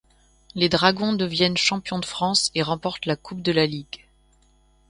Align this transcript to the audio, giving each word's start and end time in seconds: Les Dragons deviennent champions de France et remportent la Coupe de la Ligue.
Les 0.55 0.67
Dragons 0.67 1.13
deviennent 1.13 1.57
champions 1.57 1.99
de 1.99 2.05
France 2.07 2.49
et 2.55 2.63
remportent 2.63 3.05
la 3.05 3.15
Coupe 3.15 3.43
de 3.43 3.51
la 3.51 3.67
Ligue. 3.67 4.03